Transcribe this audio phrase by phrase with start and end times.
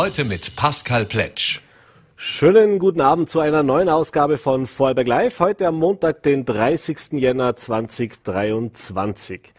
[0.00, 1.60] Heute mit Pascal Pletsch.
[2.16, 5.40] Schönen guten Abend zu einer neuen Ausgabe von Vorarlberg Live.
[5.40, 7.20] Heute am Montag, den 30.
[7.20, 9.52] Jänner 2023.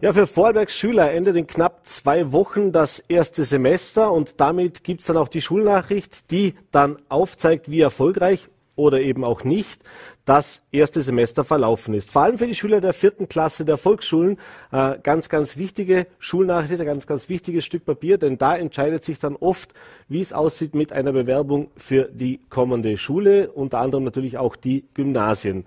[0.00, 5.04] Ja, für Vorarlbergs Schüler endet in knapp zwei Wochen das erste Semester und damit gibt's
[5.04, 9.82] dann auch die Schulnachricht, die dann aufzeigt, wie erfolgreich oder eben auch nicht
[10.24, 12.10] das erste Semester verlaufen ist.
[12.10, 14.38] Vor allem für die Schüler der vierten Klasse der Volksschulen
[14.72, 19.18] äh, ganz, ganz wichtige Schulnachricht, ein ganz, ganz wichtiges Stück Papier, denn da entscheidet sich
[19.18, 19.74] dann oft,
[20.08, 24.84] wie es aussieht mit einer Bewerbung für die kommende Schule, unter anderem natürlich auch die
[24.94, 25.64] Gymnasien.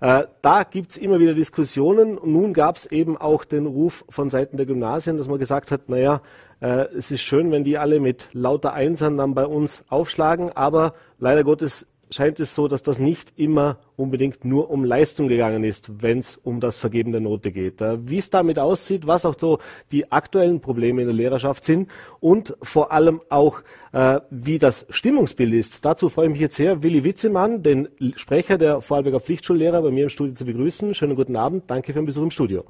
[0.00, 2.18] Äh, da gibt's immer wieder Diskussionen.
[2.24, 6.20] Nun gab's eben auch den Ruf von Seiten der Gymnasien, dass man gesagt hat, naja,
[6.60, 10.94] äh, es ist schön, wenn die alle mit lauter Einsern dann bei uns aufschlagen, aber
[11.18, 16.02] leider Gottes scheint es so, dass das nicht immer unbedingt nur um Leistung gegangen ist,
[16.02, 17.80] wenn es um das Vergeben der Note geht.
[17.80, 19.58] Wie es damit aussieht, was auch so
[19.92, 23.60] die aktuellen Probleme in der Lehrerschaft sind und vor allem auch,
[23.92, 25.84] äh, wie das Stimmungsbild ist.
[25.84, 30.04] Dazu freue ich mich jetzt sehr, Willi Witzemann, den Sprecher der Vorarlberger Pflichtschullehrer, bei mir
[30.04, 30.94] im Studio zu begrüßen.
[30.94, 32.64] Schönen guten Abend, danke für den Besuch im Studio.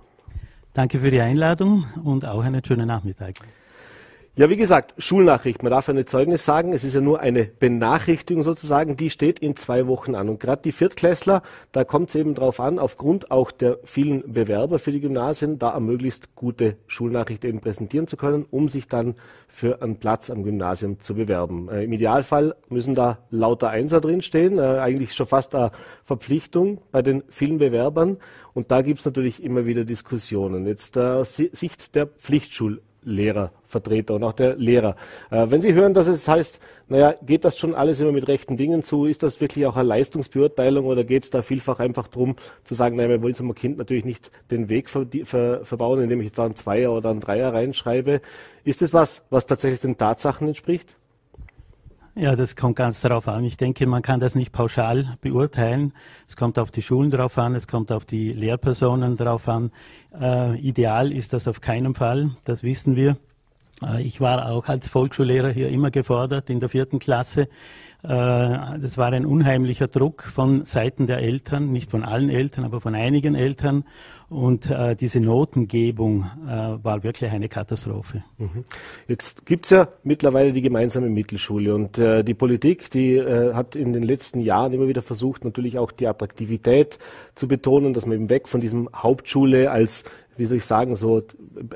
[0.72, 3.34] Danke für die Einladung und auch einen schönen Nachmittag.
[4.39, 5.62] Ja, wie gesagt, Schulnachricht.
[5.62, 6.75] Man darf ja nicht Zeugnis sagen.
[6.75, 8.95] Es ist ja nur eine Benachrichtigung sozusagen.
[8.95, 10.29] Die steht in zwei Wochen an.
[10.29, 11.41] Und gerade die Viertklässler,
[11.73, 15.81] da kommt es eben drauf an, aufgrund auch der vielen Bewerber für die Gymnasien, da
[15.81, 19.14] möglichst gute Schulnachricht eben präsentieren zu können, um sich dann
[19.48, 21.70] für einen Platz am Gymnasium zu bewerben.
[21.70, 24.59] Äh, Im Idealfall müssen da lauter Einser drinstehen.
[24.59, 25.70] Äh, eigentlich schon fast eine
[26.05, 28.19] Verpflichtung bei den vielen Bewerbern.
[28.53, 30.67] Und da gibt es natürlich immer wieder Diskussionen.
[30.67, 34.96] Jetzt äh, aus Sicht der Pflichtschul Lehrervertreter und auch der Lehrer.
[35.30, 38.56] Äh, wenn Sie hören, dass es heißt, naja, geht das schon alles immer mit rechten
[38.56, 39.06] Dingen zu?
[39.06, 42.96] Ist das wirklich auch eine Leistungsbeurteilung oder geht es da vielfach einfach darum zu sagen,
[42.96, 46.44] naja, wir wollen unserem Kind natürlich nicht den Weg ver ver verbauen, indem ich da
[46.44, 48.20] einen Zweier oder einen Dreier reinschreibe?
[48.64, 50.96] Ist das was, was tatsächlich den Tatsachen entspricht?
[52.19, 53.45] Ja, das kommt ganz darauf an.
[53.45, 55.92] Ich denke, man kann das nicht pauschal beurteilen.
[56.27, 59.70] Es kommt auf die Schulen drauf an, es kommt auf die Lehrpersonen drauf an.
[60.18, 63.18] Äh, ideal ist das auf keinen Fall, das wissen wir.
[63.83, 67.48] Äh, ich war auch als Volksschullehrer hier immer gefordert in der vierten Klasse.
[68.06, 72.80] Äh, das war ein unheimlicher Druck von Seiten der Eltern, nicht von allen Eltern, aber
[72.80, 73.84] von einigen Eltern.
[74.28, 78.24] Und äh, diese Notengebung äh, war wirklich eine Katastrophe.
[78.39, 78.64] Mhm.
[79.06, 83.92] Jetzt gibt's ja mittlerweile die gemeinsame Mittelschule und äh, die Politik, die äh, hat in
[83.92, 86.98] den letzten Jahren immer wieder versucht, natürlich auch die Attraktivität
[87.36, 90.02] zu betonen, dass man eben weg von diesem Hauptschule als
[90.36, 91.23] wie soll ich sagen, so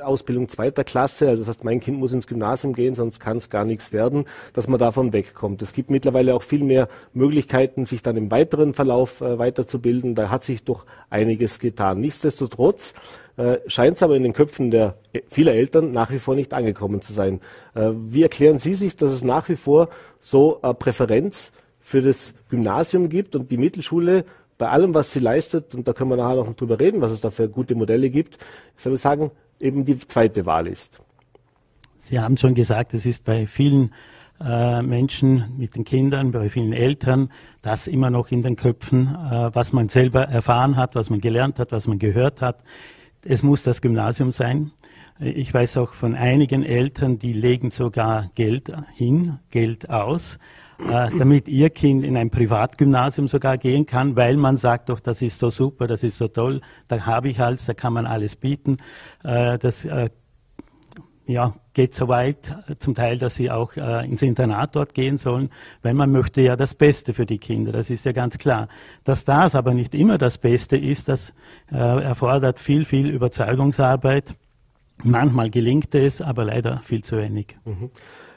[0.02, 3.50] Ausbildung zweiter Klasse, also das heißt, mein Kind muss ins Gymnasium gehen, sonst kann es
[3.50, 5.62] gar nichts werden, dass man davon wegkommt.
[5.62, 10.14] Es gibt mittlerweile auch viel mehr Möglichkeiten, sich dann im weiteren Verlauf äh, weiterzubilden.
[10.14, 12.00] Da hat sich doch einiges getan.
[12.00, 12.94] Nichtsdestotrotz
[13.36, 14.96] äh, scheint es aber in den Köpfen der
[15.28, 17.40] vieler Eltern nach wie vor nicht angekommen zu sein.
[17.74, 19.88] Äh, wie erklären Sie sich, dass es nach wie vor
[20.18, 24.24] so eine Präferenz für das Gymnasium gibt und die Mittelschule
[24.60, 27.22] bei allem, was sie leistet, und da können wir nachher noch drüber reden, was es
[27.22, 28.36] da für gute Modelle gibt,
[28.76, 31.00] ich soll sagen, eben die zweite Wahl ist.
[31.98, 33.92] Sie haben schon gesagt, es ist bei vielen
[34.38, 37.30] äh, Menschen mit den Kindern, bei vielen Eltern,
[37.62, 41.58] das immer noch in den Köpfen, äh, was man selber erfahren hat, was man gelernt
[41.58, 42.62] hat, was man gehört hat.
[43.24, 44.72] Es muss das Gymnasium sein.
[45.20, 50.38] Ich weiß auch von einigen Eltern, die legen sogar Geld hin, Geld aus,
[50.88, 55.22] äh, damit ihr Kind in ein Privatgymnasium sogar gehen kann, weil man sagt doch, das
[55.22, 58.36] ist so super, das ist so toll, da habe ich alles, da kann man alles
[58.36, 58.78] bieten.
[59.22, 60.10] Äh, das äh,
[61.26, 65.50] ja, geht so weit, zum Teil, dass sie auch ins Internat dort gehen sollen,
[65.82, 68.66] weil man möchte ja das Beste für die Kinder, das ist ja ganz klar.
[69.04, 71.32] Dass das aber nicht immer das Beste ist, das
[71.68, 74.34] erfordert viel, viel Überzeugungsarbeit.
[75.04, 77.56] Manchmal gelingt es, aber leider viel zu wenig.
[77.64, 77.90] Mhm.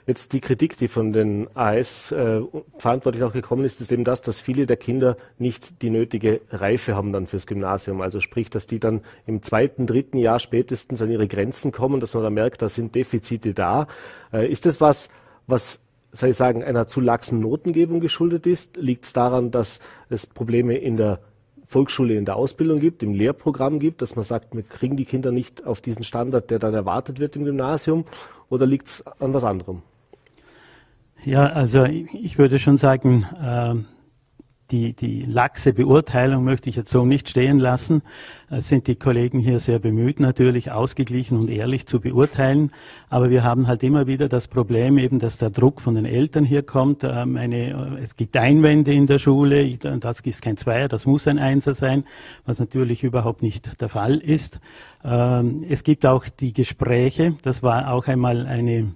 [0.05, 2.41] Jetzt die Kritik, die von den AS äh,
[2.77, 6.95] verantwortlich auch gekommen ist, ist eben das, dass viele der Kinder nicht die nötige Reife
[6.95, 8.01] haben dann fürs Gymnasium.
[8.01, 12.13] Also sprich, dass die dann im zweiten, dritten Jahr spätestens an ihre Grenzen kommen, dass
[12.13, 13.87] man da merkt, da sind Defizite da.
[14.33, 15.07] Äh, ist das was,
[15.47, 15.79] was
[16.11, 18.75] soll ich sagen, einer zu laxen Notengebung geschuldet ist?
[18.75, 19.79] Liegt es daran, dass
[20.09, 21.21] es Probleme in der
[21.65, 25.31] Volksschule in der Ausbildung gibt, im Lehrprogramm gibt, dass man sagt, wir kriegen die Kinder
[25.31, 28.05] nicht auf diesen Standard, der dann erwartet wird im Gymnasium,
[28.49, 29.81] oder liegt es an was anderem?
[31.25, 33.75] Ja, also ich würde schon sagen, äh,
[34.71, 38.01] die, die laxe Beurteilung möchte ich jetzt so nicht stehen lassen.
[38.49, 42.71] Es sind die Kollegen hier sehr bemüht, natürlich ausgeglichen und ehrlich zu beurteilen.
[43.09, 46.43] Aber wir haben halt immer wieder das Problem eben, dass der Druck von den Eltern
[46.43, 47.05] hier kommt.
[47.05, 51.39] Ähm, eine, es gibt Einwände in der Schule, das ist kein Zweier, das muss ein
[51.39, 52.03] Einser sein,
[52.45, 54.59] was natürlich überhaupt nicht der Fall ist.
[55.05, 58.91] Ähm, es gibt auch die Gespräche, das war auch einmal eine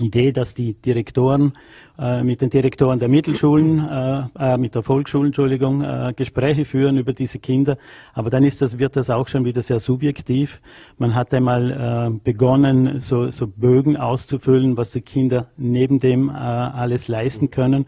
[0.00, 1.52] Idee, dass die Direktoren
[1.98, 6.96] äh, mit den Direktoren der Mittelschulen, äh, äh, mit der Volksschulen, Entschuldigung, äh, Gespräche führen
[6.96, 7.78] über diese Kinder.
[8.14, 10.60] Aber dann ist das, wird das auch schon wieder sehr subjektiv.
[10.98, 16.32] Man hat einmal äh, begonnen, so, so Bögen auszufüllen, was die Kinder neben dem äh,
[16.32, 17.86] alles leisten können.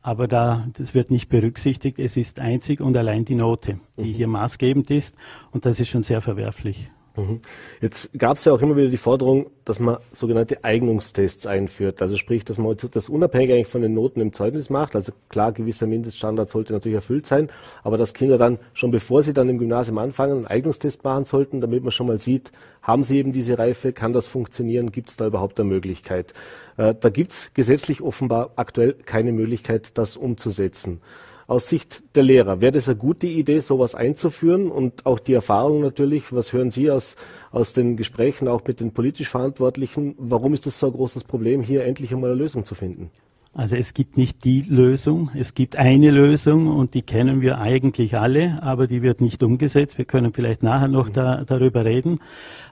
[0.00, 1.98] Aber da, das wird nicht berücksichtigt.
[1.98, 4.14] Es ist einzig und allein die Note, die mhm.
[4.14, 5.16] hier maßgebend ist.
[5.50, 6.90] Und das ist schon sehr verwerflich.
[7.18, 7.40] Mhm.
[7.80, 12.00] Jetzt gab es ja auch immer wieder die Forderung, dass man sogenannte Eignungstests einführt.
[12.00, 14.94] Also sprich, dass man das unabhängig eigentlich von den Noten im Zeugnis macht.
[14.94, 17.48] Also klar, gewisser Mindeststandard sollte natürlich erfüllt sein,
[17.82, 21.60] aber dass Kinder dann schon bevor sie dann im Gymnasium anfangen, einen Eignungstest machen sollten,
[21.60, 25.16] damit man schon mal sieht, haben sie eben diese Reife, kann das funktionieren, gibt es
[25.16, 26.32] da überhaupt eine Möglichkeit.
[26.76, 31.00] Äh, da gibt es gesetzlich offenbar aktuell keine Möglichkeit, das umzusetzen.
[31.48, 34.70] Aus Sicht der Lehrer, wäre das eine gute Idee, sowas einzuführen?
[34.70, 37.16] Und auch die Erfahrung natürlich, was hören Sie aus,
[37.50, 40.14] aus den Gesprächen auch mit den politisch Verantwortlichen?
[40.18, 43.10] Warum ist das so ein großes Problem, hier endlich einmal eine Lösung zu finden?
[43.54, 48.18] Also es gibt nicht die Lösung, es gibt eine Lösung und die kennen wir eigentlich
[48.18, 49.96] alle, aber die wird nicht umgesetzt.
[49.96, 52.20] Wir können vielleicht nachher noch da, darüber reden.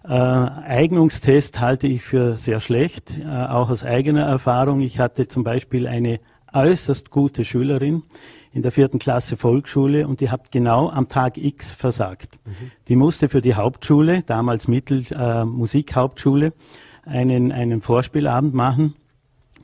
[0.05, 4.81] Äh, Eignungstest halte ich für sehr schlecht, äh, auch aus eigener Erfahrung.
[4.81, 6.20] Ich hatte zum Beispiel eine
[6.52, 8.02] äußerst gute Schülerin,
[8.56, 12.38] in der vierten Klasse Volksschule und die hat genau am Tag X versagt.
[12.46, 12.70] Mhm.
[12.88, 16.54] Die musste für die Hauptschule, damals Mittel äh, Musikhauptschule,
[17.04, 18.94] einen, einen Vorspielabend machen,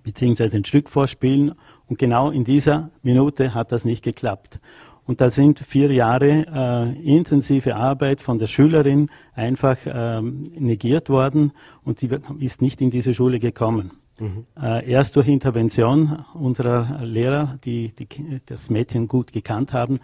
[0.03, 1.55] beziehungsweise ein Stück vorspielen
[1.87, 4.61] und genau in dieser Minute hat das nicht geklappt.
[5.07, 11.53] Und da sind vier Jahre äh, intensive Arbeit von der Schülerin einfach ähm, negiert worden
[11.83, 12.11] und sie
[12.41, 13.93] ist nicht in diese Schule gekommen.
[14.23, 14.47] Mhm.
[14.61, 18.07] Äh, erst durch Intervention unserer Lehrer, die, die
[18.47, 19.99] das Mädchen gut gekannt haben,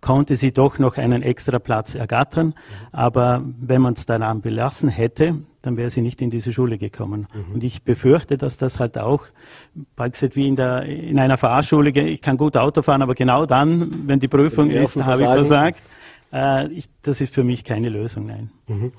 [0.00, 2.48] konnte sie doch noch einen extra Platz ergattern.
[2.48, 2.52] Mhm.
[2.92, 7.26] Aber wenn man es daran belassen hätte, dann wäre sie nicht in diese Schule gekommen.
[7.34, 7.54] Mhm.
[7.54, 9.24] Und ich befürchte, dass das halt auch
[9.96, 14.06] bald wie in, der, in einer Fahrschule, ich kann gut Auto fahren, aber genau dann,
[14.06, 15.82] wenn die Prüfung ist, habe ich versagt.
[16.32, 18.50] Äh, ich, das ist für mich keine Lösung, nein.
[18.68, 18.92] Mhm.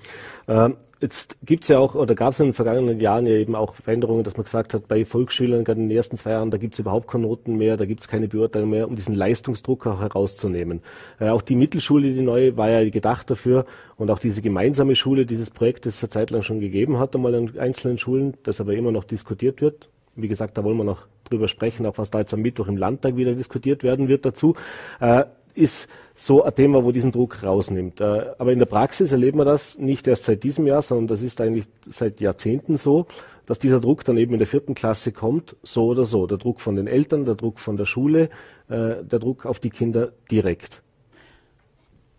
[0.49, 3.75] Ähm, jetzt gibt's ja auch, oder gab es in den vergangenen Jahren ja eben auch
[3.75, 6.79] Veränderungen, dass man gesagt hat, bei Volksschülern, gerade in den ersten zwei Jahren, da gibt's
[6.79, 10.81] überhaupt keine Noten mehr, da gibt's keine Beurteilung mehr, um diesen Leistungsdruck auch herauszunehmen.
[11.19, 13.65] Äh, auch die Mittelschule, die neue, war ja gedacht dafür
[13.95, 17.15] und auch diese gemeinsame Schule, dieses Projekt, das es eine Zeit lang schon gegeben hat,
[17.15, 19.89] einmal in einzelnen Schulen, das aber immer noch diskutiert wird.
[20.15, 22.77] Wie gesagt, da wollen wir noch drüber sprechen, auch was da jetzt am Mittwoch im
[22.77, 24.55] Landtag wieder diskutiert werden wird dazu.
[24.99, 25.25] Äh,
[25.57, 28.01] ist so ein Thema, wo diesen Druck rausnimmt.
[28.01, 31.21] Äh, aber in der Praxis erleben wir das nicht erst seit diesem Jahr, sondern das
[31.21, 33.07] ist eigentlich seit Jahrzehnten so,
[33.45, 36.27] dass dieser Druck dann eben in der vierten Klasse kommt, so oder so.
[36.27, 38.29] Der Druck von den Eltern, der Druck von der Schule,
[38.69, 40.83] äh, der Druck auf die Kinder direkt.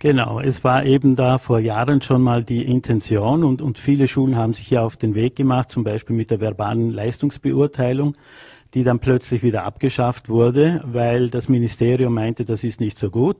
[0.00, 4.36] Genau, es war eben da vor Jahren schon mal die Intention und, und viele Schulen
[4.36, 8.14] haben sich ja auf den Weg gemacht, zum Beispiel mit der verbalen Leistungsbeurteilung
[8.74, 13.36] die dann plötzlich wieder abgeschafft wurde, weil das Ministerium meinte, das ist nicht so gut.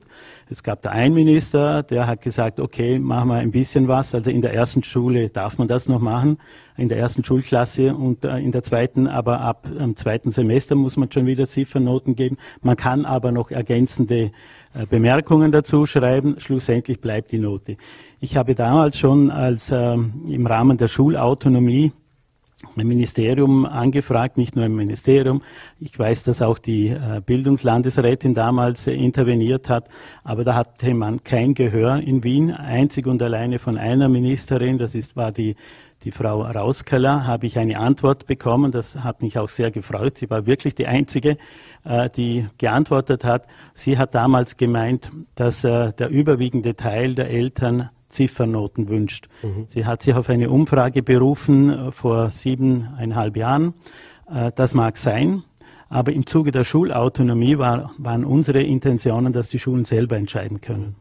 [0.49, 4.15] Es gab da einen Minister, der hat gesagt, okay, machen wir ein bisschen was.
[4.15, 6.39] Also in der ersten Schule darf man das noch machen,
[6.77, 10.97] in der ersten Schulklasse und äh, in der zweiten, aber ab dem zweiten Semester muss
[10.97, 12.37] man schon wieder Ziffernoten geben.
[12.61, 14.31] Man kann aber noch ergänzende
[14.73, 16.35] äh, Bemerkungen dazu schreiben.
[16.39, 17.77] Schlussendlich bleibt die Note.
[18.19, 21.91] Ich habe damals schon als äh, im Rahmen der Schulautonomie
[22.75, 25.41] im Ministerium angefragt, nicht nur im Ministerium.
[25.79, 29.87] Ich weiß, dass auch die äh, Bildungslandesrätin damals äh, interveniert hat,
[30.23, 32.51] aber da hatte man kein Gehör in Wien.
[32.51, 35.55] Einzig und alleine von einer Ministerin, das ist, war die,
[36.03, 38.71] die Frau Rauskeller, habe ich eine Antwort bekommen.
[38.71, 40.17] Das hat mich auch sehr gefreut.
[40.17, 41.37] Sie war wirklich die einzige,
[41.85, 43.47] äh, die geantwortet hat.
[43.73, 49.29] Sie hat damals gemeint, dass der überwiegende Teil der Eltern Ziffernoten wünscht.
[49.43, 49.65] Mhm.
[49.67, 53.73] Sie hat sich auf eine Umfrage berufen äh, vor siebeneinhalb Jahren.
[54.29, 55.43] Äh, das mag sein,
[55.89, 60.95] aber im Zuge der Schulautonomie war, waren unsere Intentionen, dass die Schulen selber entscheiden können.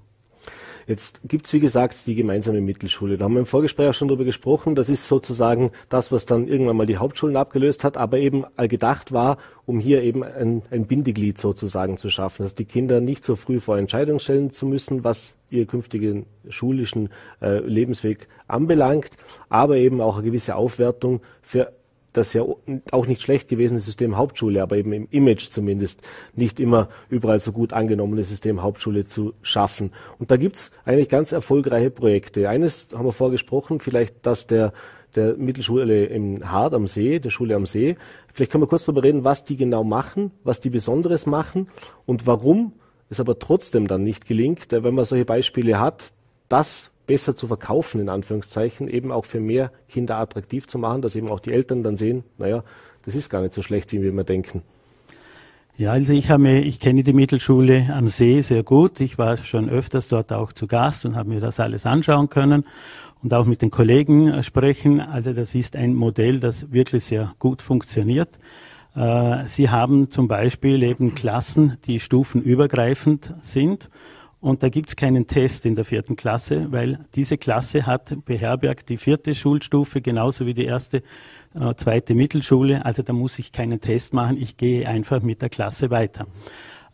[0.89, 3.19] Jetzt gibt's wie gesagt, die gemeinsame Mittelschule.
[3.19, 4.75] Da haben wir im Vorgespräch auch schon drüber gesprochen.
[4.75, 9.13] Das ist sozusagen das, was dann irgendwann mal die Hauptschulen abgelöst hat, aber eben gedacht
[9.13, 13.37] war, um hier eben ein, ein Bindeglied sozusagen zu schaffen, dass die Kinder nicht so
[13.37, 17.11] früh vor Entscheidungen stellen zu müssen, was ihr künftigen schulischen
[17.43, 19.11] äh, Lebensweg anbelangt,
[19.51, 21.71] aber eben auch eine gewisse Aufwertung für
[22.19, 22.43] das ja
[22.91, 26.03] auch nicht schlecht gewesene System Hauptschule, aber eben im Image zumindest
[26.35, 29.93] nicht immer überall so gut angenommene System Hauptschule zu schaffen.
[30.19, 32.49] Und da gibt's eigentlich ganz erfolgreiche Projekte.
[32.49, 34.73] Eines haben wir vorgesprochen, vielleicht dass der
[35.15, 37.97] der Mittelschule in Hart am See, der Schule am See.
[38.33, 41.69] Vielleicht können wir kurz darüber reden, was die genau machen, was die Besonderes machen
[42.05, 42.73] und warum
[43.11, 46.13] es aber trotzdem dann nicht gelingt, wenn man solche Beispiele hat,
[46.49, 51.17] das besser zu verkaufen, in Anführungszeichen, eben auch für mehr Kinder attraktiv zu machen, dass
[51.17, 52.63] eben auch die Eltern dann sehen, naja,
[53.05, 54.63] das ist gar nicht so schlecht, wie wir immer denken.
[55.79, 59.01] Ja, also ich habe, ich kenne die Mittelschule am See sehr gut.
[59.01, 62.65] Ich war schon öfters dort auch zu Gast und habe mir das alles anschauen können
[63.23, 65.01] und auch mit den Kollegen äh, sprechen.
[65.01, 68.31] Also das ist ein Modell, das wirklich sehr gut funktioniert.
[68.97, 73.89] Äh, Sie haben zum Beispiel eben Klassen, die stufenübergreifend sind.
[74.41, 78.89] Und da gibt es keinen Test in der vierten Klasse, weil diese Klasse hat beherbergt
[78.89, 81.03] die vierte Schulstufe genauso wie die erste,
[81.55, 82.85] äh, zweite Mittelschule.
[82.85, 84.37] Also da muss ich keinen Test machen.
[84.37, 86.27] Ich gehe einfach mit der Klasse weiter.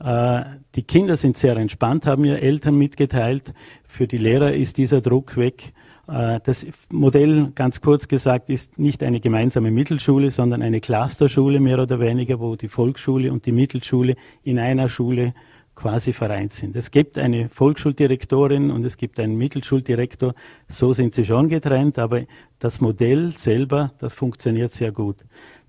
[0.00, 3.52] Äh, die Kinder sind sehr entspannt, haben mir Eltern mitgeteilt.
[3.86, 5.74] Für die Lehrer ist dieser Druck weg.
[6.08, 11.78] Äh, das Modell, ganz kurz gesagt, ist nicht eine gemeinsame Mittelschule, sondern eine Clusterschule mehr
[11.78, 15.34] oder weniger, wo die Volksschule und die Mittelschule in einer Schule
[15.74, 16.76] quasi vereint sind.
[16.76, 20.34] Es gibt eine Volksschuldirektorin und es gibt einen Mittelschuldirektor.
[20.68, 22.22] So sind sie schon getrennt, aber
[22.58, 25.24] das Modell selber, das funktioniert sehr gut.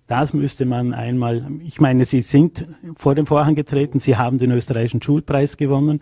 [0.08, 4.52] Das müsste man einmal, ich meine, Sie sind vor dem Vorhang getreten, Sie haben den
[4.52, 6.02] österreichischen Schulpreis gewonnen.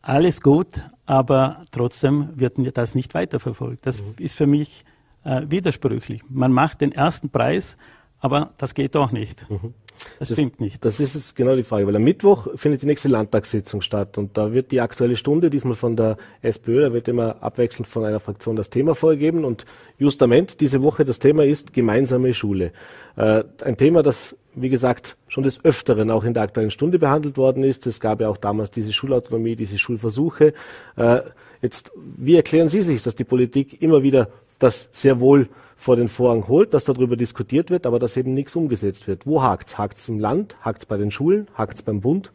[0.00, 0.68] Alles gut,
[1.04, 3.84] aber trotzdem wird das nicht weiterverfolgt.
[3.84, 4.14] Das mhm.
[4.18, 4.84] ist für mich
[5.24, 6.22] äh, widersprüchlich.
[6.30, 7.76] Man macht den ersten Preis,
[8.20, 9.48] aber das geht doch nicht.
[9.50, 9.74] Mhm.
[10.18, 10.84] Das, das, stimmt nicht.
[10.84, 14.36] Das ist jetzt genau die Frage, weil am Mittwoch findet die nächste Landtagssitzung statt und
[14.36, 18.20] da wird die aktuelle Stunde, diesmal von der SPÖ, da wird immer abwechselnd von einer
[18.20, 19.64] Fraktion das Thema vorgegeben und
[19.98, 22.72] justament diese Woche das Thema ist gemeinsame Schule.
[23.16, 27.36] Äh, ein Thema, das, wie gesagt, schon des Öfteren auch in der aktuellen Stunde behandelt
[27.36, 27.86] worden ist.
[27.86, 30.52] Es gab ja auch damals diese Schulautonomie, diese Schulversuche.
[30.96, 31.20] Äh,
[31.62, 36.08] jetzt, wie erklären Sie sich, dass die Politik immer wieder das sehr wohl vor den
[36.08, 39.26] Vorhang holt, dass darüber diskutiert wird, aber dass eben nichts umgesetzt wird.
[39.26, 39.78] Wo hakt's?
[39.78, 40.56] Hakt's im Land?
[40.60, 41.46] Hakt's bei den Schulen?
[41.54, 42.32] Hakt's beim Bund?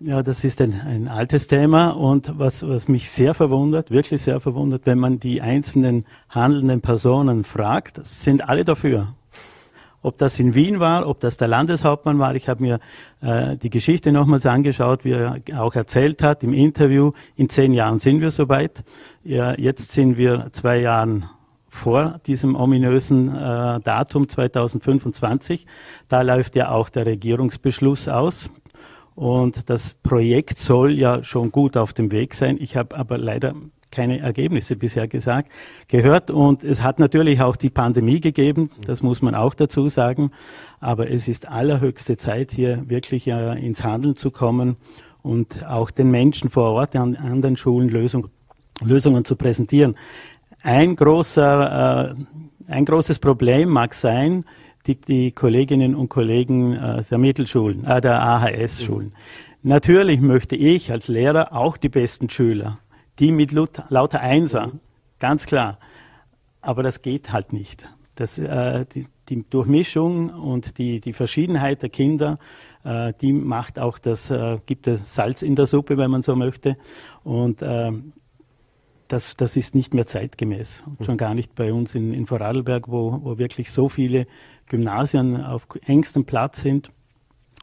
[0.00, 4.40] Ja, das ist ein, ein altes Thema und was, was mich sehr verwundert, wirklich sehr
[4.40, 9.14] verwundert, wenn man die einzelnen handelnden Personen fragt, sind alle dafür.
[10.04, 12.78] Ob das in Wien war, ob das der Landeshauptmann war, ich habe mir
[13.22, 17.12] äh, die Geschichte nochmals angeschaut, wie er auch erzählt hat im Interview.
[17.36, 18.84] In zehn Jahren sind wir soweit.
[19.22, 21.30] Ja, jetzt sind wir zwei Jahren
[21.70, 25.66] vor diesem ominösen äh, Datum 2025.
[26.08, 28.50] Da läuft ja auch der Regierungsbeschluss aus.
[29.14, 32.58] Und das Projekt soll ja schon gut auf dem Weg sein.
[32.60, 33.54] Ich habe aber leider
[33.94, 35.50] keine Ergebnisse bisher gesagt,
[35.88, 36.30] gehört.
[36.30, 40.30] Und es hat natürlich auch die Pandemie gegeben, das muss man auch dazu sagen.
[40.80, 44.76] Aber es ist allerhöchste Zeit, hier wirklich äh, ins Handeln zu kommen
[45.22, 48.28] und auch den Menschen vor Ort an anderen Schulen Lösung,
[48.82, 49.96] Lösungen zu präsentieren.
[50.62, 52.14] Ein großer,
[52.68, 54.44] äh, ein großes Problem mag sein,
[54.86, 59.06] die, die Kolleginnen und Kollegen äh, der Mittelschulen, äh, der AHS-Schulen.
[59.06, 59.12] Mhm.
[59.62, 62.78] Natürlich möchte ich als Lehrer auch die besten Schüler,
[63.18, 64.80] die mit lauter Einser, mhm.
[65.18, 65.78] ganz klar.
[66.60, 67.86] Aber das geht halt nicht.
[68.14, 72.38] Das, äh, die, die Durchmischung und die, die Verschiedenheit der Kinder,
[72.84, 76.36] äh, die macht auch das, äh, gibt das Salz in der Suppe, wenn man so
[76.36, 76.76] möchte.
[77.22, 77.90] Und äh,
[79.08, 80.82] das, das ist nicht mehr zeitgemäß.
[80.86, 84.26] Und schon gar nicht bei uns in, in Vorarlberg, wo, wo wirklich so viele
[84.66, 86.90] Gymnasien auf engstem Platz sind.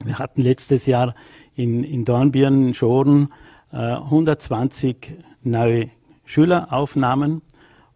[0.03, 1.15] Wir hatten letztes Jahr
[1.55, 3.34] in, in Dornbirn, in Schoren,
[3.72, 5.89] äh, 120 neue
[6.25, 7.41] Schüleraufnahmen.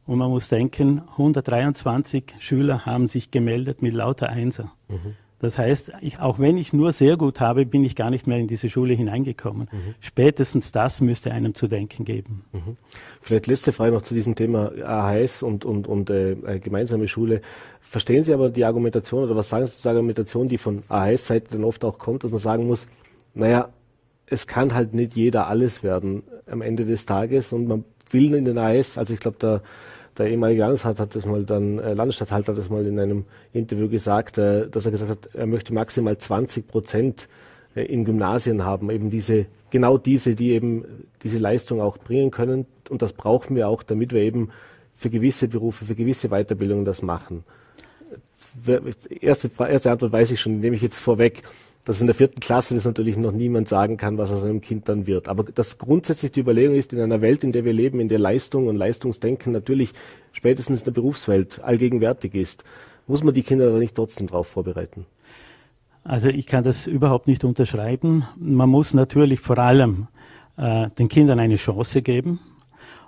[0.06, 4.72] Und man muss denken, 123 Schüler haben sich gemeldet mit lauter Einser.
[4.88, 5.16] Mhm.
[5.40, 8.38] Das heißt, ich, auch wenn ich nur sehr gut habe, bin ich gar nicht mehr
[8.38, 9.68] in diese Schule hineingekommen.
[9.72, 9.96] Mhm.
[10.00, 12.46] Spätestens das müsste einem zu denken geben.
[12.54, 12.78] Mhm.
[13.22, 17.42] Vielleicht letzte Frage noch zu diesem Thema AHS und, und, und äh, äh, gemeinsame Schule.
[17.82, 21.64] Verstehen Sie aber die Argumentation oder was sagen Sie zur Argumentation, die von AHS-Seite dann
[21.66, 22.88] oft auch kommt, dass man sagen muss,
[23.34, 23.70] naja,
[24.28, 28.46] es kann halt nicht jeder alles werden am Ende des Tages und man will in
[28.46, 29.62] den AHS, also ich glaube, da
[30.18, 33.90] der ehemalige Landesrat hat das mal dann, äh, Landesstatthalter hat das mal in einem Interview
[33.90, 37.28] gesagt, äh, dass er gesagt hat, er möchte maximal 20 Prozent
[37.76, 40.86] äh, in Gymnasien haben, eben diese, genau diese, die eben
[41.24, 42.66] diese Leistung auch bringen können.
[42.90, 44.50] Und das brauchen wir auch, damit wir eben
[44.96, 47.44] für gewisse Berufe, für gewisse Weiterbildungen das machen.
[49.20, 51.42] Erste, erste Antwort weiß ich schon, nehme ich jetzt vorweg
[51.86, 54.90] dass in der vierten Klasse das natürlich noch niemand sagen kann, was aus einem Kind
[54.90, 55.30] dann wird.
[55.30, 58.20] Aber das grundsätzlich die Überlegung ist, in einer Welt, in der wir leben, in der
[58.20, 59.94] Leistung und Leistungsdenken natürlich
[60.32, 62.64] spätestens in der Berufswelt allgegenwärtig ist,
[63.08, 65.06] muss man die Kinder da nicht trotzdem darauf vorbereiten?
[66.04, 68.26] Also ich kann das überhaupt nicht unterschreiben.
[68.36, 70.08] Man muss natürlich vor allem
[70.58, 72.40] äh, den Kindern eine Chance geben.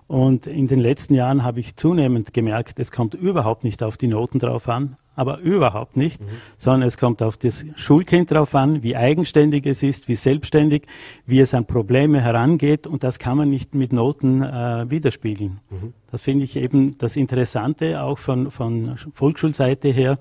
[0.07, 4.07] Und in den letzten Jahren habe ich zunehmend gemerkt, es kommt überhaupt nicht auf die
[4.07, 6.27] Noten drauf an, aber überhaupt nicht, mhm.
[6.55, 10.83] sondern es kommt auf das Schulkind drauf an, wie eigenständig es ist, wie selbstständig,
[11.25, 15.59] wie es an Probleme herangeht und das kann man nicht mit Noten äh, widerspiegeln.
[15.69, 15.93] Mhm.
[16.11, 20.19] Das finde ich eben das Interessante auch von, von Volksschulseite her,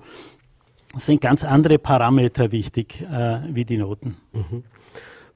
[0.97, 4.17] sind ganz andere Parameter wichtig äh, wie die Noten.
[4.33, 4.63] Mhm.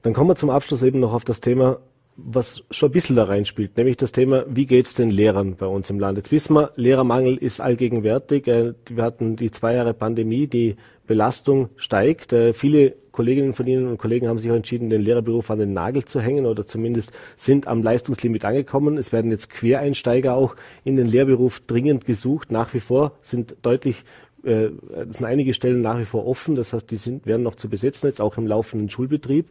[0.02, 1.78] Dann kommen wir zum Abschluss eben noch auf das Thema
[2.16, 5.66] was schon ein bisschen da reinspielt, nämlich das Thema, wie geht es den Lehrern bei
[5.66, 6.18] uns im Land?
[6.18, 8.46] Jetzt wissen wir, Lehrermangel ist allgegenwärtig.
[8.48, 10.76] Äh, wir hatten die zwei Jahre Pandemie, die
[11.06, 12.32] Belastung steigt.
[12.32, 15.72] Äh, viele Kolleginnen von Ihnen und Kollegen haben sich auch entschieden, den Lehrerberuf an den
[15.72, 18.98] Nagel zu hängen oder zumindest sind am Leistungslimit angekommen.
[18.98, 22.50] Es werden jetzt Quereinsteiger auch in den Lehrberuf dringend gesucht.
[22.50, 24.04] Nach wie vor sind deutlich
[24.44, 24.70] äh,
[25.10, 28.08] sind einige Stellen nach wie vor offen, das heißt, die sind, werden noch zu besetzen,
[28.08, 29.46] jetzt auch im laufenden Schulbetrieb.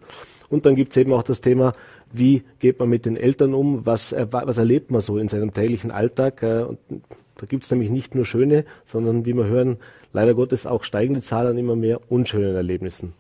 [0.49, 1.73] Und dann gibt es eben auch das Thema,
[2.13, 5.91] wie geht man mit den Eltern um, was, was erlebt man so in seinem täglichen
[5.91, 6.43] Alltag.
[6.43, 9.77] Äh, und da gibt es nämlich nicht nur schöne, sondern wie wir hören,
[10.13, 13.13] leider Gottes auch steigende Zahl an immer mehr unschönen Erlebnissen.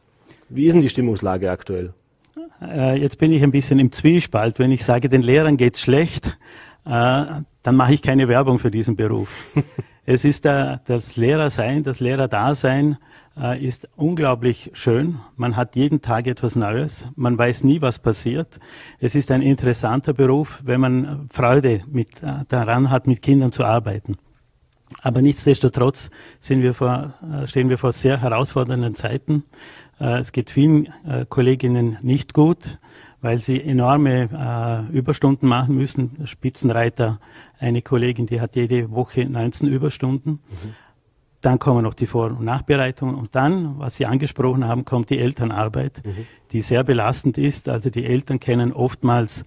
[0.49, 1.93] Wie ist denn die Stimmungslage aktuell?
[2.61, 4.59] Äh, jetzt bin ich ein bisschen im Zwiespalt.
[4.59, 6.37] Wenn ich sage, den Lehrern geht's schlecht,
[6.83, 9.55] dann mache ich keine Werbung für diesen Beruf.
[10.03, 12.97] Es ist der, das Lehrersein, das Lehrerdasein
[13.39, 15.19] äh, ist unglaublich schön.
[15.35, 17.05] Man hat jeden Tag etwas Neues.
[17.15, 18.59] Man weiß nie, was passiert.
[18.99, 23.63] Es ist ein interessanter Beruf, wenn man Freude mit, äh, daran hat, mit Kindern zu
[23.63, 24.17] arbeiten.
[25.01, 26.09] Aber nichtsdestotrotz
[26.39, 29.43] sind wir vor, äh, stehen wir vor sehr herausfordernden Zeiten.
[30.03, 30.91] Es geht vielen
[31.29, 32.79] Kolleginnen nicht gut
[33.23, 36.25] weil sie enorme Überstunden machen müssen.
[36.25, 37.19] Spitzenreiter,
[37.59, 40.31] eine Kollegin, die hat jede Woche 19 Überstunden.
[40.31, 40.75] Mhm.
[41.41, 43.15] Dann kommen noch die Vor- und Nachbereitungen.
[43.15, 46.25] Und dann, was Sie angesprochen haben, kommt die Elternarbeit, mhm.
[46.51, 47.67] die sehr belastend ist.
[47.67, 49.43] Also die Eltern kennen oftmals,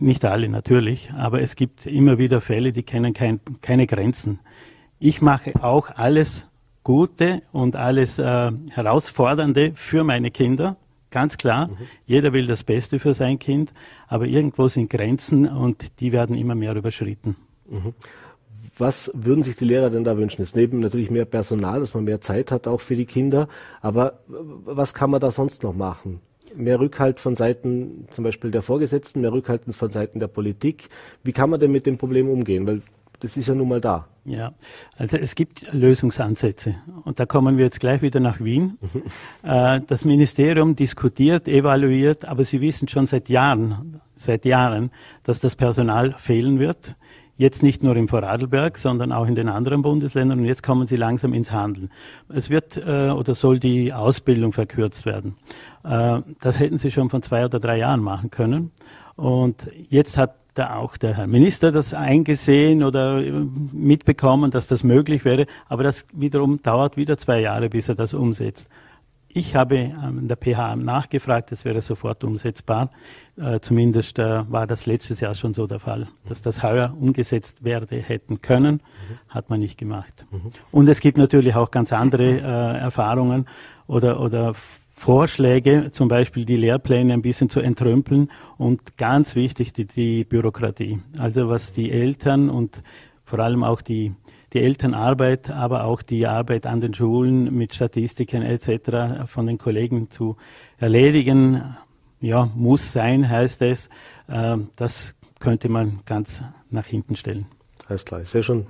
[0.00, 4.38] nicht alle natürlich, aber es gibt immer wieder Fälle, die kennen kein, keine Grenzen.
[5.00, 6.46] Ich mache auch alles
[6.84, 10.76] Gute und alles äh, Herausfordernde für meine Kinder
[11.10, 11.76] Ganz klar, mhm.
[12.06, 13.72] jeder will das Beste für sein Kind,
[14.08, 17.36] aber irgendwo sind Grenzen und die werden immer mehr überschritten.
[17.68, 17.94] Mhm.
[18.78, 20.42] Was würden sich die Lehrer denn da wünschen?
[20.42, 23.48] Jetzt neben natürlich mehr Personal, dass man mehr Zeit hat auch für die Kinder,
[23.80, 26.20] aber was kann man da sonst noch machen?
[26.54, 30.88] Mehr Rückhalt von Seiten zum Beispiel der Vorgesetzten, mehr Rückhalt von Seiten der Politik.
[31.22, 32.66] Wie kann man denn mit dem Problem umgehen?
[32.66, 32.82] Weil
[33.20, 34.06] das ist ja nun mal da.
[34.24, 34.52] Ja,
[34.96, 36.76] also es gibt Lösungsansätze.
[37.04, 38.78] Und da kommen wir jetzt gleich wieder nach Wien.
[39.42, 44.90] äh, das Ministerium diskutiert, evaluiert, aber Sie wissen schon seit Jahren, seit Jahren,
[45.22, 46.94] dass das Personal fehlen wird.
[47.38, 50.40] Jetzt nicht nur im Vorarlberg, sondern auch in den anderen Bundesländern.
[50.40, 51.88] Und jetzt kommen sie langsam ins Handeln.
[52.28, 55.36] Es wird äh, oder soll die Ausbildung verkürzt werden.
[55.84, 58.72] Äh, das hätten sie schon von zwei oder drei Jahren machen können.
[59.14, 63.30] Und jetzt hat da auch der Herr Minister das eingesehen oder äh,
[63.72, 65.46] mitbekommen, dass das möglich wäre.
[65.68, 68.68] Aber das wiederum dauert wieder zwei Jahre, bis er das umsetzt.
[69.28, 72.90] Ich habe an der PH nachgefragt, es wäre sofort umsetzbar.
[73.36, 77.62] Äh, zumindest äh, war das letztes Jahr schon so der Fall, dass das heuer umgesetzt
[77.62, 79.18] werde hätten können, mhm.
[79.28, 80.26] hat man nicht gemacht.
[80.30, 80.52] Mhm.
[80.72, 83.46] Und es gibt natürlich auch ganz andere äh, Erfahrungen
[83.86, 84.54] oder, oder
[84.98, 91.00] Vorschläge, zum Beispiel die Lehrpläne ein bisschen zu entrümpeln und ganz wichtig die, die Bürokratie.
[91.18, 92.82] Also was die Eltern und
[93.24, 94.12] vor allem auch die,
[94.52, 99.26] die Elternarbeit, aber auch die Arbeit an den Schulen mit Statistiken etc.
[99.26, 100.36] von den Kollegen zu
[100.78, 101.76] erledigen,
[102.20, 103.88] ja, muss sein, heißt es.
[104.28, 107.46] Äh, das könnte man ganz nach hinten stellen.
[107.86, 108.66] Alles klar, sehr schön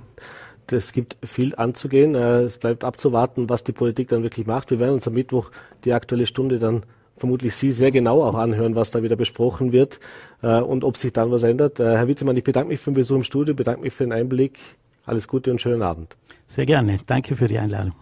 [0.71, 2.15] es gibt viel anzugehen.
[2.15, 4.71] Äh, es bleibt abzuwarten, was die Politik dann wirklich macht.
[4.71, 5.51] Wir werden uns am Mittwoch
[5.83, 6.83] die aktuelle Stunde dann
[7.17, 9.99] vermutlich Sie sehr genau auch anhören, was da wieder besprochen wird
[10.41, 11.79] äh, und ob sich dann was ändert.
[11.79, 14.13] Äh, Herr Witzemann, ich bedanke mich für den Besuch im Studio, bedanke mich für den
[14.13, 14.57] Einblick.
[15.05, 16.17] Alles Gute und schönen Abend.
[16.47, 16.99] Sehr gerne.
[17.05, 17.93] Danke für die Einladung.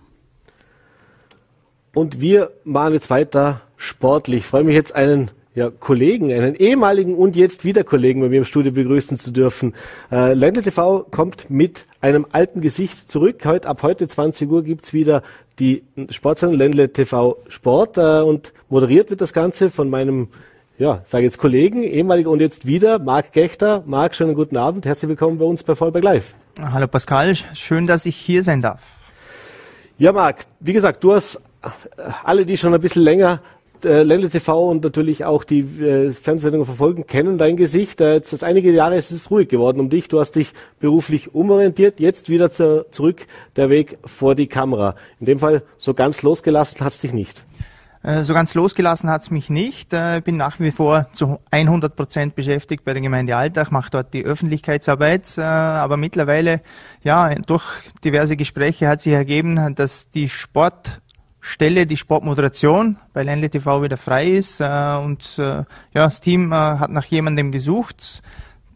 [1.93, 4.39] Und wir machen jetzt weiter sportlich.
[4.39, 8.37] Ich freue mich jetzt einen ja, Kollegen, einen ehemaligen und jetzt wieder Kollegen bei mir
[8.37, 9.73] im Studio begrüßen zu dürfen.
[10.11, 13.43] Äh, Ländle TV kommt mit einem alten Gesicht zurück.
[13.43, 15.23] Heute, ab heute 20 Uhr gibt's wieder
[15.57, 20.27] die Sportsendung Ländle TV Sport äh, und moderiert wird das Ganze von meinem,
[20.77, 23.81] ja, sage jetzt Kollegen, ehemaliger und jetzt wieder, Marc Gechter.
[23.87, 24.85] Marc, schönen guten Abend.
[24.85, 26.35] Herzlich willkommen bei uns bei Vollberg Live.
[26.59, 28.81] Hallo Pascal, schön, dass ich hier sein darf.
[29.99, 31.39] Ja, Marc, wie gesagt, du hast
[32.23, 33.41] alle, die schon ein bisschen länger
[33.83, 38.01] äh, Ländle TV und natürlich auch die äh, Fernsehsendungen verfolgen, kennen dein Gesicht.
[38.01, 40.07] Äh, jetzt, seit einige Jahre ist es ruhig geworden um dich.
[40.07, 41.99] Du hast dich beruflich umorientiert.
[41.99, 44.95] Jetzt wieder zu, zurück der Weg vor die Kamera.
[45.19, 47.45] In dem Fall so ganz losgelassen hat es dich nicht.
[48.03, 49.93] Äh, so ganz losgelassen hat es mich nicht.
[49.93, 53.91] Ich äh, bin nach wie vor zu 100 Prozent beschäftigt bei der Gemeinde Alltag, mache
[53.91, 55.37] dort die Öffentlichkeitsarbeit.
[55.37, 56.61] Äh, aber mittlerweile,
[57.03, 57.63] ja, durch
[58.03, 61.01] diverse Gespräche hat sich ergeben, dass die Sport
[61.39, 67.05] Stelle die Sportmoderation bei Ländle TV wieder frei ist und ja, das Team hat nach
[67.05, 68.21] jemandem gesucht.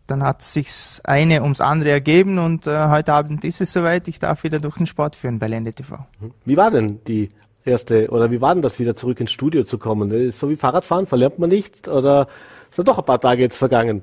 [0.08, 4.08] dann hat sich's eine ums andere ergeben und heute Abend ist es soweit.
[4.08, 6.06] Ich darf wieder durch den Sport führen bei Lende TV.
[6.46, 7.30] Wie war denn die
[7.66, 10.32] erste oder wie war denn das wieder zurück ins Studio zu kommen?
[10.32, 12.28] So wie Fahrradfahren verlernt man nicht oder
[12.70, 14.02] sind doch ein paar Tage jetzt vergangen?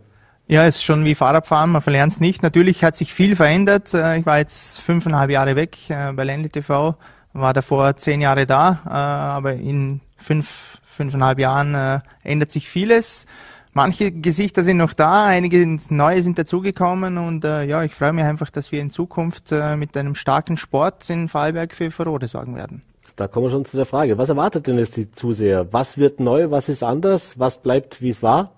[0.51, 2.43] Ja, ist schon wie Fahrradfahren, man verlernt es nicht.
[2.43, 3.93] Natürlich hat sich viel verändert.
[3.93, 6.97] Äh, ich war jetzt fünfeinhalb Jahre weg äh, bei Ländle TV,
[7.35, 13.27] war davor zehn Jahre da, äh, aber in fünf, fünfeinhalb Jahren ändert sich vieles.
[13.73, 18.51] Manche Gesichter sind noch da, einige neue sind dazugekommen und ja, ich freue mich einfach,
[18.51, 22.83] dass wir in Zukunft mit einem starken Sport in Vorarlberg für Furore sorgen werden.
[23.19, 24.17] Da kommen wir schon zu der Frage.
[24.17, 25.67] Was erwartet denn jetzt die Zuseher?
[25.73, 26.53] Was wird neu?
[26.53, 27.37] Was ist anders?
[27.37, 28.53] Was bleibt, wie es war?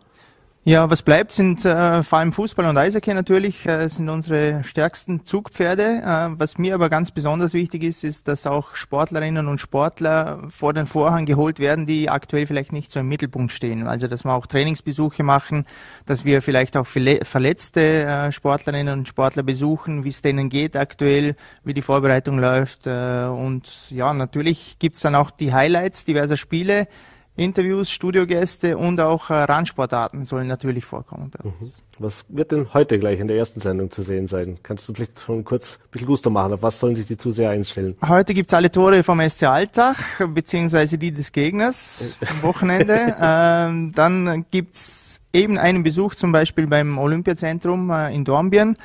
[0.62, 5.24] Ja, was bleibt, sind äh, vor allem Fußball und Eishockey natürlich, äh, sind unsere stärksten
[5.24, 6.02] Zugpferde.
[6.04, 10.74] Äh, was mir aber ganz besonders wichtig ist, ist, dass auch Sportlerinnen und Sportler vor
[10.74, 13.86] den Vorhang geholt werden, die aktuell vielleicht nicht so im Mittelpunkt stehen.
[13.86, 15.64] Also, dass wir auch Trainingsbesuche machen,
[16.04, 21.36] dass wir vielleicht auch verletzte äh, Sportlerinnen und Sportler besuchen, wie es denen geht aktuell,
[21.64, 22.86] wie die Vorbereitung läuft.
[22.86, 26.86] Äh, und ja, natürlich gibt's dann auch die Highlights diverser Spiele
[27.40, 31.30] Interviews, Studiogäste und auch äh, Randsportarten sollen natürlich vorkommen.
[31.42, 31.72] Mhm.
[31.98, 34.58] Was wird denn heute gleich in der ersten Sendung zu sehen sein?
[34.62, 36.52] Kannst du vielleicht schon kurz ein bisschen Gusto machen?
[36.52, 37.96] Auf was sollen sich die Zuseher einstellen?
[38.06, 39.96] Heute gibt's alle Tore vom SC Alltag,
[40.34, 43.16] beziehungsweise die des Gegners am Wochenende.
[43.20, 48.76] ähm, dann gibt's eben einen Besuch zum Beispiel beim Olympiazentrum äh, in Dornbirn.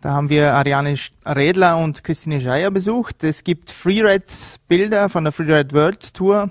[0.00, 0.94] Da haben wir Ariane
[1.26, 3.24] Redler und Christine Scheier besucht.
[3.24, 6.50] Es gibt Freeride-Bilder von der Freeride World Tour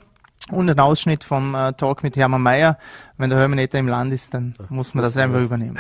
[0.52, 2.78] und ein Ausschnitt vom äh, Talk mit Hermann Mayer.
[3.18, 5.80] Wenn der Hermann im Land ist, dann muss man das einfach übernehmen.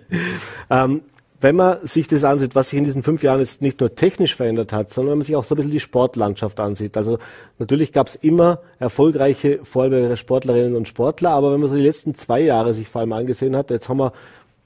[0.70, 1.02] ähm,
[1.40, 4.36] wenn man sich das ansieht, was sich in diesen fünf Jahren jetzt nicht nur technisch
[4.36, 6.96] verändert hat, sondern wenn man sich auch so ein bisschen die Sportlandschaft ansieht.
[6.98, 7.18] Also
[7.58, 12.14] natürlich gab es immer erfolgreiche Vorarlberger Sportlerinnen und Sportler, aber wenn man so die letzten
[12.14, 14.12] zwei Jahre sich vor allem angesehen hat, jetzt haben wir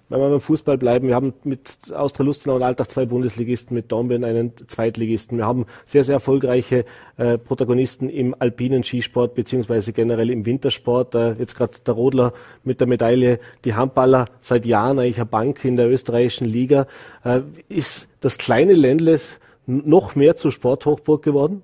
[0.09, 3.91] wenn wir beim Fußball bleiben, wir haben mit Austria Lustenau und Alltag zwei Bundesligisten, mit
[3.91, 5.39] Dornbirn einen Zweitligisten.
[5.39, 6.85] Wir haben sehr, sehr erfolgreiche
[7.17, 11.15] äh, Protagonisten im alpinen Skisport beziehungsweise generell im Wintersport.
[11.15, 12.33] Äh, jetzt gerade der Rodler
[12.65, 16.87] mit der Medaille, die Handballer seit Jahren eigentlich eine Bank in der österreichischen Liga.
[17.25, 19.19] Äh, ist das kleine Ländle
[19.67, 21.63] noch mehr zur Sporthochburg geworden?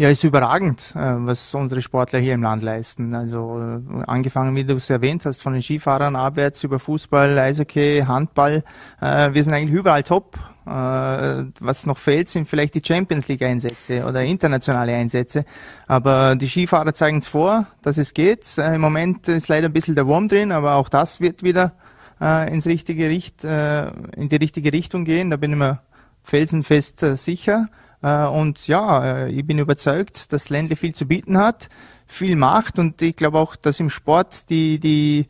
[0.00, 3.16] Ja, ist überragend, äh, was unsere Sportler hier im Land leisten.
[3.16, 8.04] Also äh, angefangen, wie du es erwähnt hast, von den Skifahrern abwärts über Fußball, Eishockey,
[8.06, 8.62] Handball.
[9.00, 10.38] Äh, wir sind eigentlich überall top.
[10.64, 15.46] Was noch fehlt, sind vielleicht die Champions League Einsätze oder internationale Einsätze.
[15.86, 18.44] Aber die Skifahrer zeigen es vor, dass es geht.
[18.58, 21.72] Im Moment ist leider ein bisschen der Wurm drin, aber auch das wird wieder
[22.20, 25.30] ins richtige Richt, in die richtige Richtung gehen.
[25.30, 25.80] Da bin ich mir
[26.22, 27.68] felsenfest sicher.
[28.02, 31.68] Äh, und ja, äh, ich bin überzeugt, dass Ländle viel zu bieten hat,
[32.06, 35.26] viel macht und ich glaube auch, dass im Sport die, die,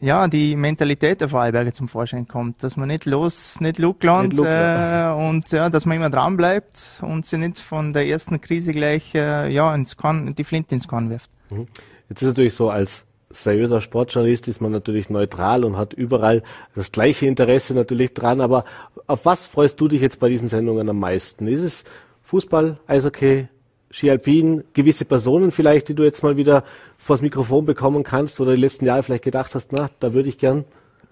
[0.00, 5.10] ja, die Mentalität der Vorarlberger zum Vorschein kommt, dass man nicht los, nicht Luckland äh,
[5.10, 9.14] und ja, dass man immer dran bleibt und sie nicht von der ersten Krise gleich
[9.14, 11.30] äh, ja ins Korn, die Flinte ins Korn wirft.
[11.50, 11.66] Mhm.
[12.08, 16.42] Jetzt ist natürlich so als seriöser Sportjournalist ist man natürlich neutral und hat überall
[16.74, 18.40] das gleiche Interesse natürlich dran.
[18.40, 18.64] Aber
[19.06, 21.46] auf was freust du dich jetzt bei diesen Sendungen am meisten?
[21.46, 21.84] Ist es
[22.22, 23.48] Fußball, Eishockey,
[23.90, 26.64] Ski Alpin, gewisse Personen vielleicht, die du jetzt mal wieder
[26.96, 30.28] vors Mikrofon bekommen kannst, wo du die letzten Jahre vielleicht gedacht hast, na, da würde
[30.28, 30.64] ich gern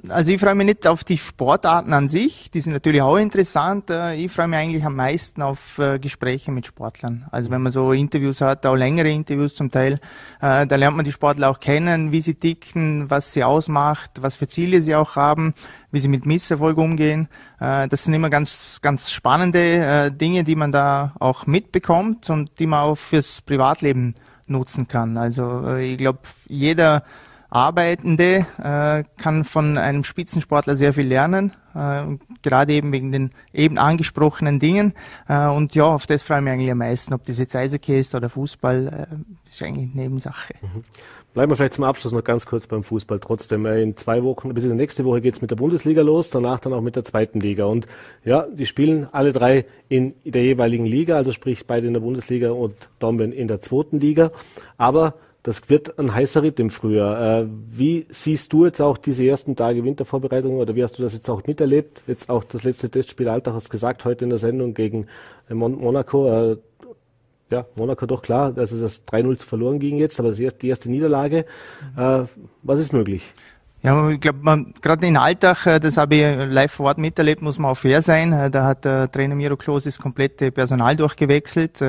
[0.09, 3.91] also ich freue mich nicht auf die Sportarten an sich, die sind natürlich auch interessant.
[3.91, 7.27] Äh, ich freue mich eigentlich am meisten auf äh, Gespräche mit Sportlern.
[7.31, 10.01] Also wenn man so Interviews hat, auch längere Interviews zum Teil,
[10.41, 14.37] äh, da lernt man die Sportler auch kennen, wie sie ticken, was sie ausmacht, was
[14.37, 15.55] für Ziele sie auch haben,
[15.91, 17.29] wie sie mit Misserfolg umgehen.
[17.59, 22.81] Das sind immer ganz, ganz spannende Dinge, die man da auch mitbekommt und die man
[22.81, 24.15] auch fürs Privatleben
[24.47, 25.17] nutzen kann.
[25.17, 27.03] Also ich glaube, jeder
[27.51, 32.03] Arbeitende äh, kann von einem Spitzensportler sehr viel lernen, äh,
[32.43, 34.95] gerade eben wegen den eben angesprochenen Dingen.
[35.29, 37.15] Äh, und ja, auf das freue ich mich eigentlich am meisten.
[37.15, 40.55] Ob das jetzt Eishockey ist oder Fußball, äh, ist eigentlich Nebensache.
[40.61, 40.85] Mhm.
[41.37, 43.67] Bleiben wir vielleicht zum Abschluss noch ganz kurz beim Fußball trotzdem.
[43.67, 46.81] Äh, in zwei Wochen, bis nächste Woche geht's mit der Bundesliga los, danach dann auch
[46.81, 47.67] mit der zweiten Liga.
[47.67, 47.87] Und
[48.25, 52.53] ja, die spielen alle drei in der jeweiligen Liga, also sprich beide in der Bundesliga
[52.53, 54.31] und Dornbirn in der zweiten Liga.
[54.79, 55.13] Aber
[55.47, 57.43] das wird ein heißer Ritt im Frühjahr.
[57.43, 61.13] Äh, wie siehst du jetzt auch diese ersten Tage Wintervorbereitung oder wie hast du das
[61.13, 62.03] jetzt auch miterlebt?
[62.09, 65.07] Jetzt auch das letzte Testspiel Alltag hast gesagt heute in der Sendung gegen
[65.49, 66.53] äh, Mon Monaco.
[66.53, 66.57] Äh,
[67.49, 70.91] ja, Monaco doch klar, also das 3-0 verloren ging jetzt, aber das erste, die erste
[70.91, 71.45] Niederlage.
[71.97, 72.25] Äh,
[72.65, 73.23] was ist möglich?
[73.83, 77.61] Ja, ich glaube, gerade in Alltag, äh, das habe ich live vor Ort miterlebt, muss
[77.61, 78.51] man auch fair sein.
[78.51, 81.81] Da hat der Trainer Miro Klos das komplette Personal durchgewechselt.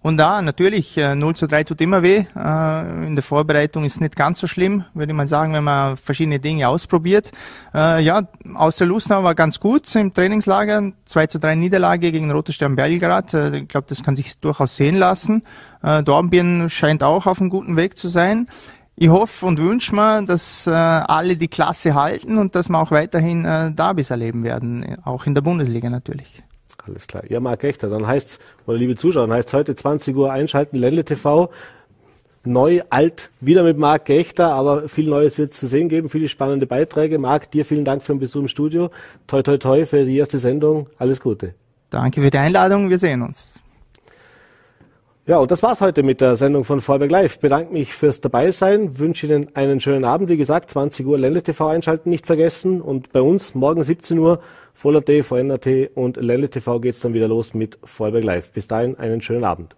[0.00, 2.24] Und da natürlich, äh, 0 zu 3 tut immer weh.
[2.36, 5.96] Äh, in der Vorbereitung ist nicht ganz so schlimm, würde ich mal sagen, wenn man
[5.96, 7.32] verschiedene Dinge ausprobiert.
[7.74, 8.22] Äh, ja,
[8.54, 10.92] außer Lusnau war ganz gut im Trainingslager.
[11.04, 13.34] 2 zu 3 Niederlage gegen Rote Stern Belgrad.
[13.34, 15.42] Äh, ich glaube, das kann sich durchaus sehen lassen.
[15.82, 18.46] Äh, Dornbirn scheint auch auf einem guten Weg zu sein.
[19.00, 22.90] Ich hoffe und wünsche mir, dass äh, alle die Klasse halten und dass wir auch
[22.90, 26.42] weiterhin äh, Derbys erleben werden, auch in der Bundesliga natürlich.
[26.88, 27.22] Alles klar.
[27.28, 31.04] Ja, Marc Echter, dann heißt's, oder liebe Zuschauer, dann heißt heute 20 Uhr einschalten, Ländle
[31.04, 31.50] TV.
[32.44, 36.28] Neu, alt, wieder mit Marc Gechter, aber viel Neues wird es zu sehen geben, viele
[36.28, 37.18] spannende Beiträge.
[37.18, 38.90] Marc, dir vielen Dank für den Besuch im Studio.
[39.26, 40.88] Toi, toi, toi für die erste Sendung.
[40.98, 41.54] Alles Gute.
[41.90, 42.90] Danke für die Einladung.
[42.90, 43.57] Wir sehen uns.
[45.28, 47.38] Ja, und das war's heute mit der Sendung von Vorberg Live.
[47.38, 50.30] Bedanke mich fürs Dabeisein, wünsche Ihnen einen schönen Abend.
[50.30, 52.80] Wie gesagt, 20 Uhr Ländle TV einschalten, nicht vergessen.
[52.80, 54.40] Und bei uns morgen 17 Uhr
[54.72, 58.52] Voller.t, VNRT und Ländle TV geht's dann wieder los mit Vorberg Live.
[58.52, 59.76] Bis dahin einen schönen Abend.